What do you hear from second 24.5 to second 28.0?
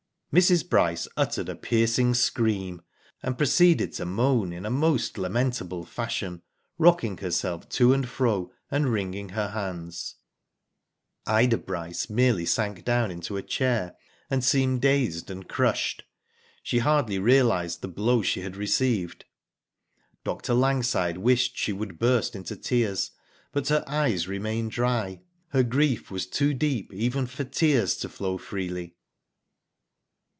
dry. Her grief was too •deep even for tears